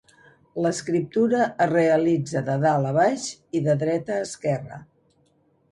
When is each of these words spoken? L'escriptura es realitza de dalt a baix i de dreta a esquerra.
L'escriptura 0.65 1.41
es 1.65 1.69
realitza 1.73 2.43
de 2.49 2.57
dalt 2.65 2.91
a 2.93 2.95
baix 2.99 3.29
i 3.59 3.63
de 3.69 3.79
dreta 3.87 4.17
a 4.19 4.27
esquerra. 4.31 4.83